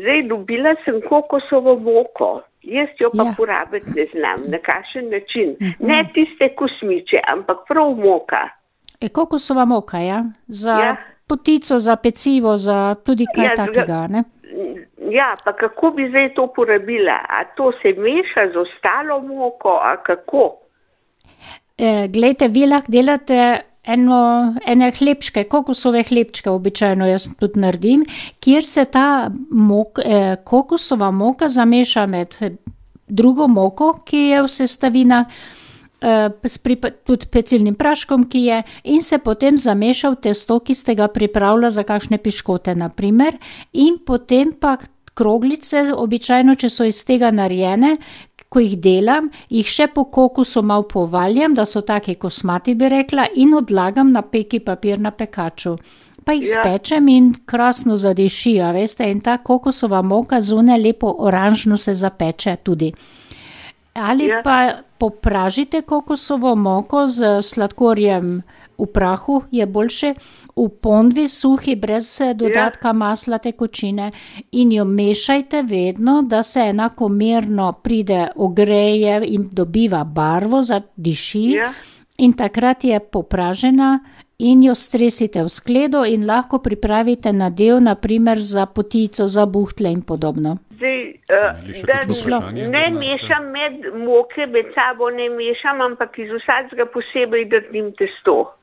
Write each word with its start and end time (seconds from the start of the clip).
Zdaj 0.00 0.22
dobila 0.28 0.74
sem 0.84 1.00
kokosovo 1.08 1.78
moko. 1.78 2.40
Jaz 2.62 2.88
jo 2.98 3.10
pa 3.10 3.22
Ja. 3.22 3.28
ja. 3.28 3.34
porabiti 3.36 3.90
ne 3.96 4.06
znam, 4.12 4.38
na 4.50 4.58
kakšen 4.58 5.04
način. 5.10 5.50
Uh 5.50 5.58
-huh. 5.58 5.86
Ne 5.88 6.10
tiste 6.14 6.54
kosmiče, 6.54 7.20
ampak 7.26 7.58
prav 7.68 7.90
moka. 7.90 8.48
E, 9.00 9.08
kokosova 9.08 9.64
moka, 9.64 9.98
ja? 9.98 10.24
Za 10.46 10.70
ja. 10.70 10.96
Potico, 11.28 11.78
za 11.78 11.96
pecivo, 11.96 12.56
za 12.56 12.94
tudi 13.04 13.26
kaj 13.34 13.44
ja, 13.44 13.54
takega, 13.56 14.06
ne? 14.06 14.24
Ja, 15.10 15.34
pa 15.44 15.52
kako 15.52 15.90
bi 15.90 16.08
zdaj 16.08 16.34
to 16.34 16.46
porabila? 16.56 17.18
A 17.28 17.44
to 17.56 17.72
se 17.72 17.88
meša 17.88 18.52
z 18.52 18.56
ostalo 18.56 19.20
moko, 19.20 19.68
a 19.82 19.96
kako? 19.96 20.56
E, 21.78 22.08
glejte, 22.08 22.48
vi 22.48 22.66
lahko 22.66 22.92
delate 22.92 23.60
eno, 23.84 24.54
ene 24.66 24.90
hlebčke, 24.98 25.44
kokosove 25.44 26.04
hlebčke, 26.08 26.50
običajno 26.50 27.08
jaz 27.08 27.28
tudi 27.40 27.60
naredim, 27.60 28.04
kjer 28.40 28.66
se 28.66 28.84
ta 28.84 29.30
mok, 29.50 30.00
e, 30.04 30.36
kokosova 30.44 31.10
moka 31.10 31.48
zameša 31.48 32.06
med 32.06 32.36
drugo 33.08 33.48
moko, 33.48 33.92
ki 34.04 34.22
je 34.30 34.42
v 34.42 34.48
sestavinah, 34.48 35.26
e, 36.00 36.30
s 36.48 36.58
pripa- 36.58 36.92
tudi 37.04 37.26
pecilnim 37.30 37.74
praškom, 37.74 38.28
ki 38.28 38.40
je, 38.40 38.62
in 38.84 39.02
se 39.02 39.18
potem 39.18 39.58
zameša 39.58 40.10
v 40.10 40.20
testo, 40.28 40.60
ki 40.60 40.74
ste 40.74 40.94
ga 40.94 41.08
pripravili 41.08 41.70
za 41.70 41.82
kakšne 41.82 42.18
piškote, 42.18 42.74
naprimer, 42.74 43.38
in 43.72 43.98
potem 44.06 44.52
pa 44.52 44.78
kroglice, 45.14 45.92
običajno, 45.94 46.54
če 46.54 46.70
so 46.70 46.84
iz 46.84 47.04
tega 47.06 47.30
narejene, 47.30 47.96
ko 48.54 48.62
jih 48.62 48.76
delam, 48.78 49.28
jih 49.50 49.66
še 49.66 49.88
po 49.94 50.04
kokosu 50.14 50.62
malo 50.62 50.86
povaljam, 50.86 51.56
da 51.58 51.66
so 51.66 51.82
taki 51.82 52.14
kosmati, 52.14 52.76
bi 52.78 52.88
rekla, 52.92 53.26
in 53.34 53.56
odlagam 53.58 54.12
na 54.14 54.22
peki 54.22 54.62
papir 54.62 55.02
na 55.02 55.10
pekaču. 55.10 55.74
Pa 56.24 56.32
jih 56.32 56.46
ja. 56.46 56.62
Spečem 56.62 57.08
in 57.12 57.32
krasno 57.50 57.98
zadišijo, 58.00 58.70
veste, 58.76 59.10
in 59.10 59.20
ta 59.20 59.36
kokosova 59.42 60.00
moka 60.02 60.40
zunaj 60.40 60.80
lepo 60.80 61.10
oranžno 61.28 61.76
se 61.76 61.94
zapeče 61.94 62.56
tudi. 62.62 62.92
Ali. 63.94 64.26
Ja. 64.26 64.40
pa 64.42 64.56
popražite 64.98 65.82
kokosovo 65.82 66.54
moko 66.56 67.06
z 67.06 67.42
sladkorjem 67.42 68.42
v 68.78 68.86
prahu, 68.86 69.42
je 69.50 69.66
boljše, 69.66 70.14
v 70.56 70.68
ponvi 70.82 71.28
suhi, 71.28 71.76
brez 71.76 72.20
eh, 72.20 72.34
dodatka 72.34 72.88
ja. 72.88 72.92
masla 72.92 73.38
tekočine 73.38 74.10
in 74.52 74.72
jo 74.72 74.84
mešajte 74.84 75.62
vedno, 75.62 76.22
da 76.22 76.42
se 76.42 76.60
enakomerno 76.60 77.72
pride, 77.82 78.28
ogreje 78.36 79.20
in 79.26 79.48
dobiva 79.52 80.04
barvo, 80.04 80.62
zadiši. 80.62 81.48
Ja. 81.50 81.72
In 82.18 82.32
takrat 82.32 82.84
je 82.84 83.00
popražena 83.00 83.98
in 84.38 84.62
jo 84.62 84.74
stresite 84.74 85.42
v 85.42 85.48
skledo 85.48 86.04
in 86.04 86.26
lahko 86.26 86.58
pripravite 86.58 87.32
nadev, 87.32 87.80
naprimer 87.80 88.38
za 88.38 88.66
potico, 88.66 89.28
za 89.28 89.46
buhtle 89.46 89.92
in 89.92 90.02
podobno. 90.02 90.56
Zdaj, 90.76 90.98
uh, 91.06 91.86
da 91.86 91.98
kakšno 92.02 92.38
vprašanje, 92.38 92.68
ne 92.68 92.90
mešam 92.90 93.44
med 93.50 93.86
moke, 94.06 94.46
med 94.46 94.74
sabo 94.74 95.10
ne 95.10 95.28
mešam, 95.30 95.80
ampak 95.80 96.18
iz 96.18 96.30
vsakega 96.30 96.86
posebej 96.86 97.48
drnim 97.50 97.92
testo. 97.98 98.54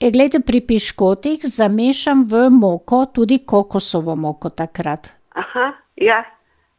E, 0.00 0.10
glejte, 0.10 0.40
pri 0.40 0.60
piškotih 0.60 1.40
zamešam 1.42 2.24
v 2.24 2.50
moko 2.50 3.06
tudi 3.06 3.38
kokosovo 3.40 4.16
moko 4.16 4.48
takrat. 4.50 5.08
Aha, 5.30 5.72
ja, 5.96 6.24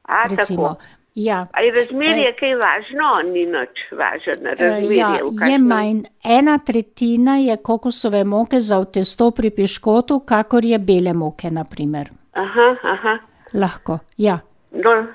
a 0.04 0.28
Recimo. 0.28 0.68
tako. 0.68 0.78
Ja. 1.16 1.48
A 1.52 1.62
je 1.62 1.72
razmerje 1.72 2.36
kaj 2.36 2.52
važno? 2.56 3.32
Ni 3.34 3.45
nič 3.45 3.70
važno, 3.92 4.34
E, 4.44 4.56
razmerje. 4.56 4.98
Ja, 4.98 5.08
v 5.10 5.16
je 5.16 5.22
kakšnem- 5.32 5.68
manj. 5.68 6.02
Ena 6.23 6.58
tretjina 6.60 7.38
je 7.38 7.58
kokosove 7.58 8.23
moke 8.23 8.62
za 8.62 8.80
v 8.80 8.86
testo 8.86 9.32
pri 9.32 9.50
piškotu, 9.50 10.20
kakor 10.20 10.66
je 10.66 10.78
bele 10.80 11.14
moke, 11.14 11.50
naprimer. 11.52 12.10
Aha, 12.34 12.68
aha. 12.84 13.18
Lahko, 13.54 14.00
ja. 14.18 14.40
No, 14.72 15.08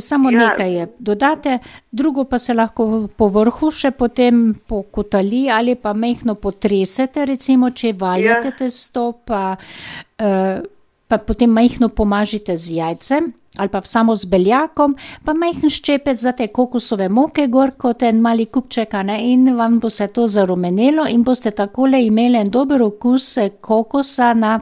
Samo 0.00 0.30
ja. 0.30 0.38
Nekaj 0.38 0.74
je 0.74 0.86
dodate, 0.98 1.58
drugo 1.90 2.24
pa 2.24 2.38
se 2.38 2.54
lahko 2.54 3.08
po 3.16 3.26
vrhu 3.28 3.70
še 3.70 3.90
potem 3.90 4.54
pokotali 4.66 5.50
ali 5.50 5.74
pa 5.74 5.92
mehko 5.92 6.34
potresete, 6.34 7.26
recimo, 7.28 7.70
če 7.70 7.92
valjate 8.00 8.48
ja. 8.48 8.56
Testo, 8.56 9.10
pa, 9.24 9.56
uh, 10.22 10.64
pa 11.08 11.18
potem 11.18 11.52
mehko 11.52 11.90
pomažite 11.92 12.56
z 12.56 12.78
jajcem 12.80 13.32
ali 13.56 13.68
pa 13.68 13.82
samo 13.84 14.14
z 14.16 14.24
beljakom, 14.32 14.94
pa 15.24 15.34
majhen 15.36 15.70
ščepec 15.70 16.16
za 16.16 16.32
te 16.32 16.46
kokosove 16.48 17.08
moke 17.12 17.46
gor 17.52 17.74
kot 17.76 18.02
en 18.02 18.22
mali 18.24 18.46
kupček, 18.48 18.94
ne, 19.04 19.18
in 19.32 19.50
vam 19.56 19.78
bo 19.80 19.90
se 19.92 20.08
to 20.08 20.26
zarumenelo 20.26 21.04
in 21.08 21.22
boste 21.22 21.50
takole 21.50 22.00
imeli 22.00 22.40
en 22.40 22.50
dober 22.50 22.82
okus 22.82 23.36
eh, 23.36 23.50
kokosa 23.60 24.32
na 24.34 24.58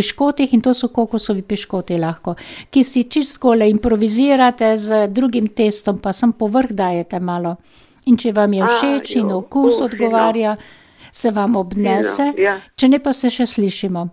piškotih 0.00 0.54
in 0.56 0.64
to 0.64 0.74
so 0.74 0.88
kokosovi 0.88 1.42
piškoti 1.42 1.98
lahko, 2.00 2.34
ki 2.70 2.84
si 2.84 3.04
čistko 3.04 3.54
le 3.54 3.68
improvizirate 3.70 4.72
z 4.76 5.06
drugim 5.08 5.48
testom, 5.48 6.00
pa 6.00 6.12
sem 6.16 6.32
povrh 6.32 6.72
dajete 6.72 7.20
malo. 7.20 7.56
In 8.08 8.16
če 8.16 8.32
vam 8.32 8.52
je 8.56 8.64
A, 8.64 8.68
všeč 8.68 9.16
in 9.20 9.28
jo, 9.28 9.42
okus 9.44 9.76
o, 9.76 9.84
fino. 9.84 9.90
odgovarja, 9.90 10.56
se 11.12 11.30
vam 11.30 11.56
obnese, 11.60 12.30
Fino, 12.32 12.46
ja. 12.46 12.56
če 12.76 12.88
ne 12.88 13.00
pa 13.02 13.12
se 13.12 13.30
še 13.30 13.46
slišimo. 13.46 14.06